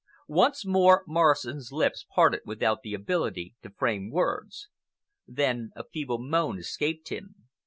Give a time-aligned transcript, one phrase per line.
[0.33, 4.67] Once more Morrison's lips parted without the ability to frame words.
[5.27, 7.35] Then a feeble moan escaped him.